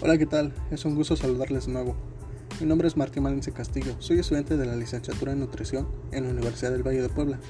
[0.00, 0.54] Hola, ¿qué tal?
[0.70, 1.96] Es un gusto saludarles de nuevo.
[2.60, 6.30] Mi nombre es Martín Malince Castillo, soy estudiante de la licenciatura en nutrición en la
[6.30, 7.40] Universidad del Valle de Puebla.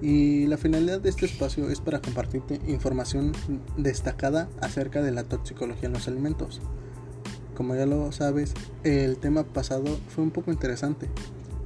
[0.00, 3.32] Y la finalidad de este espacio es para compartirte información
[3.76, 6.62] destacada acerca de la toxicología en los alimentos.
[7.54, 11.10] Como ya lo sabes, el tema pasado fue un poco interesante,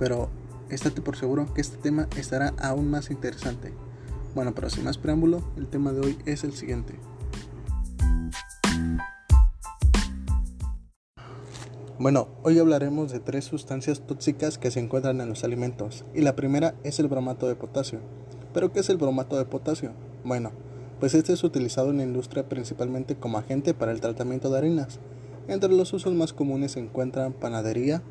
[0.00, 0.30] pero
[0.69, 3.73] estate por seguro que este tema estará aún más interesante.
[4.34, 6.98] Bueno, pero sin más preámbulo, el tema de hoy es el siguiente.
[12.02, 16.34] Bueno, hoy hablaremos de tres sustancias tóxicas que se encuentran en los alimentos, y la
[16.34, 18.00] primera es el bromato de potasio.
[18.52, 19.92] ¿Pero qué es el bromato de potasio?
[20.25, 20.50] Bueno,
[20.98, 24.98] pues este es utilizado en la industria principalmente como agente para el tratamiento de harinas.
[25.46, 28.03] Entre los usos más comunes se encuentran panadería,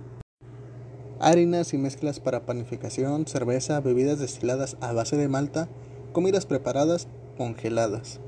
[1.19, 5.67] harinas y mezclas para panificación, cerveza, bebidas destiladas a base de malta,
[6.13, 8.21] comidas preparadas, congeladas.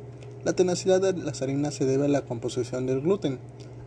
[0.44, 3.40] La tenacidad de las harinas se debe a la composición del gluten,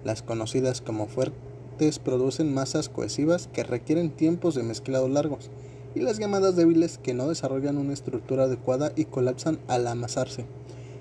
[0.04, 1.55] las conocidas como fuertes
[2.02, 5.50] producen masas cohesivas que requieren tiempos de mezclado largos
[5.94, 10.46] y las llamadas débiles que no desarrollan una estructura adecuada y colapsan al amasarse.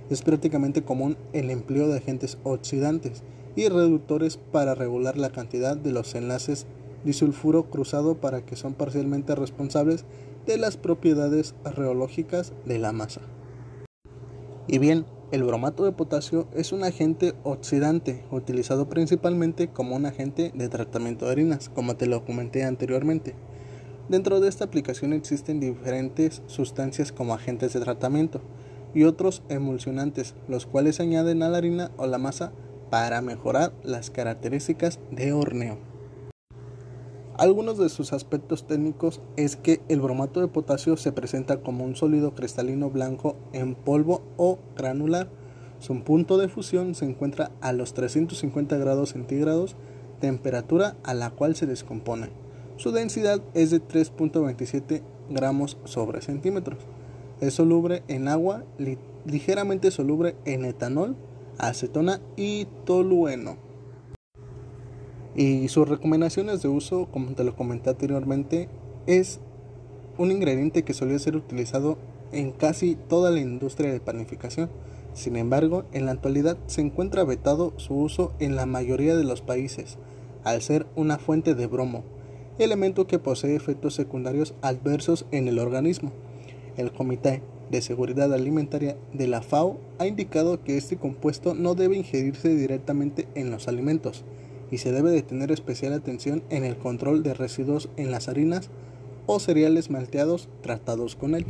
[0.09, 3.23] Es prácticamente común el empleo de agentes oxidantes
[3.55, 6.65] y reductores para regular la cantidad de los enlaces
[7.03, 10.05] disulfuro cruzado para que son parcialmente responsables
[10.45, 13.21] de las propiedades reológicas de la masa.
[14.67, 15.05] Y bien,
[15.35, 21.25] el bromato de potasio es un agente oxidante utilizado principalmente como un agente de tratamiento
[21.25, 23.35] de harinas, como te lo comenté anteriormente.
[24.07, 28.39] Dentro de esta aplicación existen diferentes sustancias como agentes de tratamiento
[28.93, 32.53] y otros emulsionantes, los cuales se añaden a la harina o la masa
[32.89, 35.94] para mejorar las características de horneo.
[37.37, 41.97] Algunos de sus aspectos técnicos es que el bromato de potasio se presenta como un
[41.97, 45.27] sólido cristalino blanco en polvo o granular.
[45.79, 49.75] Su punto de fusión se encuentra a los 350 grados centígrados,
[50.21, 52.29] temperatura a la cual se descompone.
[52.77, 56.79] Su densidad es de 3.27 gramos sobre centímetros.
[57.41, 58.63] Es soluble en agua,
[59.25, 61.17] ligeramente soluble en etanol,
[61.57, 63.64] acetona y tolueno.
[65.35, 68.69] Y sus recomendaciones de uso, como te lo comenté anteriormente,
[69.05, 69.39] es
[70.17, 71.97] un ingrediente que solía ser utilizado
[72.31, 74.69] en casi toda la industria de panificación.
[75.13, 79.41] Sin embargo, en la actualidad se encuentra vetado su uso en la mayoría de los
[79.41, 79.97] países,
[80.43, 82.03] al ser una fuente de bromo,
[82.57, 86.11] elemento que posee efectos secundarios adversos en el organismo.
[86.77, 91.97] El Comité de Seguridad Alimentaria de la FAO ha indicado que este compuesto no debe
[91.97, 94.23] ingerirse directamente en los alimentos,
[94.71, 98.69] y se debe de tener especial atención en el control de residuos en las harinas
[99.25, 101.45] o cereales malteados tratados con él.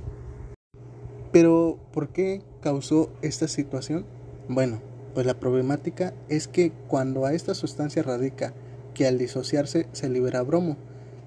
[1.32, 4.06] Pero, ¿por qué causó esta situación?
[4.48, 4.82] Bueno,
[5.14, 8.54] pues la problemática es que cuando a esta sustancia radica
[8.94, 10.78] que al disociarse se libera bromo,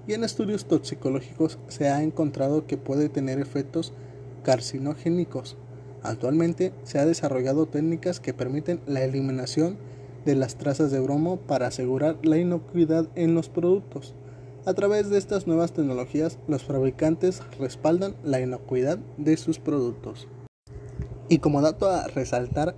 [0.07, 3.93] y en estudios toxicológicos se ha encontrado que puede tener efectos
[4.43, 5.55] carcinogénicos.
[6.01, 9.77] Actualmente se ha desarrollado técnicas que permiten la eliminación
[10.25, 14.13] de las trazas de bromo para asegurar la inocuidad en los productos.
[14.65, 20.27] A través de estas nuevas tecnologías, los fabricantes respaldan la inocuidad de sus productos.
[21.29, 22.75] Y como dato a resaltar,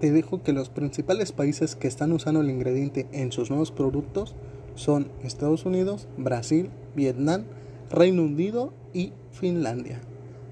[0.00, 4.34] te dejo que los principales países que están usando el ingrediente en sus nuevos productos
[4.74, 7.44] son Estados Unidos, Brasil, Vietnam,
[7.90, 10.00] Reino Unido y Finlandia.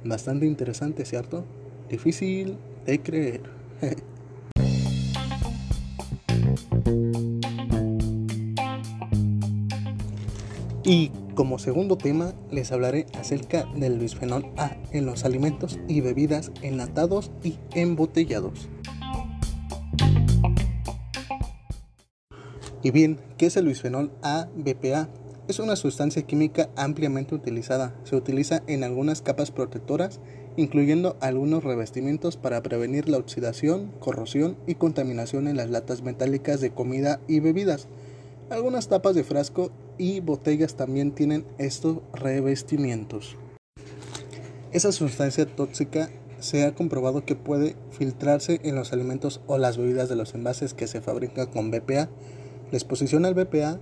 [0.04, 1.44] Bastante interesante, ¿cierto?
[1.90, 2.56] Difícil
[2.86, 3.42] de creer.
[10.86, 16.52] Y como segundo tema les hablaré acerca del bisfenol A en los alimentos y bebidas
[16.60, 18.68] enlatados y embotellados.
[22.82, 25.08] Y bien, ¿qué es el bisfenol A BPA?
[25.48, 27.94] Es una sustancia química ampliamente utilizada.
[28.04, 30.20] Se utiliza en algunas capas protectoras,
[30.58, 36.70] incluyendo algunos revestimientos para prevenir la oxidación, corrosión y contaminación en las latas metálicas de
[36.72, 37.88] comida y bebidas.
[38.50, 43.36] Algunas tapas de frasco y botellas también tienen estos revestimientos.
[44.70, 46.10] Esa sustancia tóxica
[46.40, 50.74] se ha comprobado que puede filtrarse en los alimentos o las bebidas de los envases
[50.74, 52.10] que se fabrican con BPA.
[52.70, 53.78] La exposición al BPA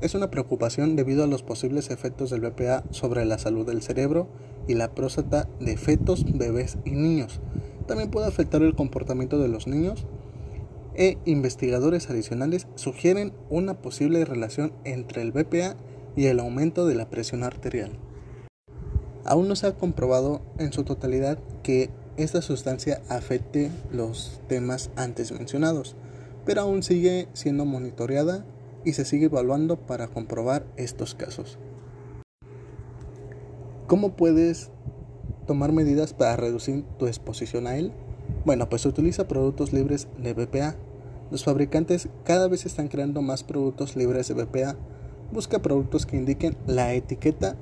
[0.00, 4.28] es una preocupación debido a los posibles efectos del BPA sobre la salud del cerebro
[4.66, 7.40] y la próstata de fetos, bebés y niños.
[7.86, 10.06] También puede afectar el comportamiento de los niños
[10.96, 15.76] e investigadores adicionales sugieren una posible relación entre el BPA
[16.16, 17.92] y el aumento de la presión arterial.
[19.24, 25.32] Aún no se ha comprobado en su totalidad que esta sustancia afecte los temas antes
[25.32, 25.96] mencionados,
[26.44, 28.46] pero aún sigue siendo monitoreada
[28.84, 31.58] y se sigue evaluando para comprobar estos casos.
[33.86, 34.70] ¿Cómo puedes
[35.46, 37.92] tomar medidas para reducir tu exposición a él?
[38.44, 40.76] Bueno, pues utiliza productos libres de BPA.
[41.30, 44.76] Los fabricantes cada vez están creando más productos libres de BPA.
[45.32, 47.56] Busca productos que indiquen la etiqueta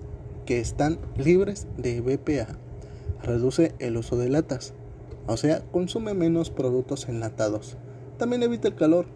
[0.45, 2.59] que están libres de BPA.
[3.23, 4.75] Reduce el uso de latas,
[5.27, 7.79] o sea, consume menos productos enlatados.
[8.19, 9.07] También evita el calor.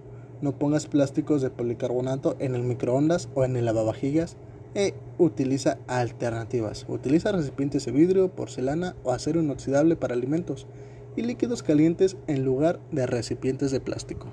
[0.40, 4.36] No pongas plásticos de policarbonato en el microondas o en el lavavajillas
[4.74, 6.86] e utiliza alternativas.
[6.88, 10.66] Utiliza recipientes de vidrio, porcelana o acero inoxidable para alimentos
[11.18, 14.28] y líquidos calientes en lugar de recipientes de plástico.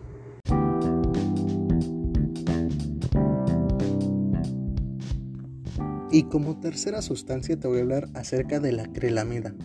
[6.11, 9.55] Y como tercera sustancia te voy a hablar acerca de la acrilamida.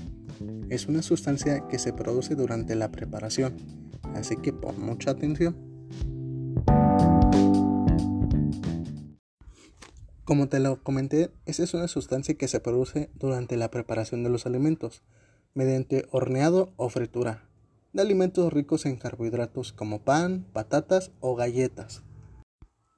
[0.71, 3.55] Es una sustancia que se produce durante la preparación,
[4.15, 5.57] así que pon mucha atención.
[10.25, 14.31] Como te lo comenté, esa es una sustancia que se produce durante la preparación de
[14.31, 15.03] los alimentos,
[15.55, 17.49] mediante horneado o fritura,
[17.93, 22.03] de alimentos ricos en carbohidratos como pan, patatas o galletas.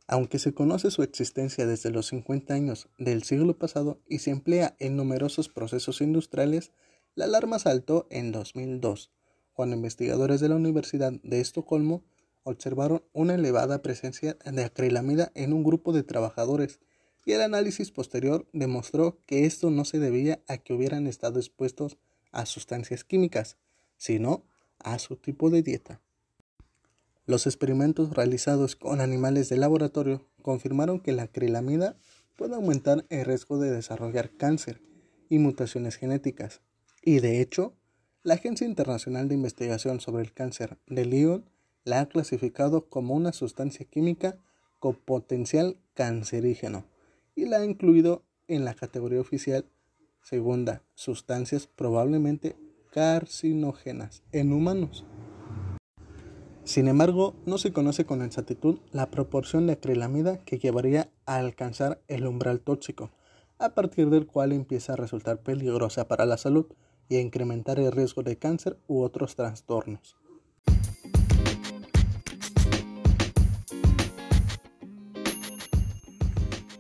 [0.07, 4.77] Aunque se conoce su existencia desde los 50 años del siglo pasado y se emplea
[4.79, 6.73] en numerosos procesos industriales,
[7.15, 9.11] la alarma saltó en 2002,
[9.53, 12.05] cuando investigadores de la Universidad de Estocolmo
[12.45, 16.81] observaron una elevada presencia de acrilamida en un grupo de trabajadores
[17.25, 21.99] y el análisis posterior demostró que esto no se debía a que hubieran estado expuestos
[22.33, 23.57] a sustancias químicas,
[23.97, 24.43] sino
[24.79, 26.01] a su tipo de dieta.
[27.27, 31.97] Los experimentos realizados con animales de laboratorio confirmaron que la acrilamida
[32.37, 34.81] puede aumentar el riesgo de desarrollar cáncer
[35.29, 36.61] y mutaciones genéticas.
[37.03, 37.75] Y de hecho,
[38.25, 41.45] la Agencia Internacional de Investigación sobre el Cáncer de Lyon
[41.85, 44.37] la ha clasificado como una sustancia química
[44.79, 46.85] con potencial cancerígeno
[47.35, 49.65] y la ha incluido en la categoría oficial
[50.23, 52.57] segunda, sustancias probablemente
[52.91, 55.05] carcinógenas en humanos.
[56.65, 62.01] Sin embargo, no se conoce con exactitud la proporción de acrilamida que llevaría a alcanzar
[62.07, 63.11] el umbral tóxico,
[63.59, 66.67] a partir del cual empieza a resultar peligrosa para la salud
[67.09, 70.17] y a incrementar el riesgo de cáncer u otros trastornos.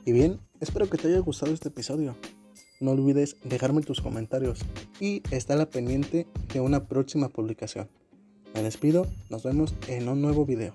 [0.04, 2.16] Y bien, espero que te haya gustado este episodio.
[2.82, 4.58] No olvides dejarme tus comentarios
[4.98, 7.88] y estar la pendiente de una próxima publicación.
[8.54, 10.74] Me despido, nos vemos en un nuevo video.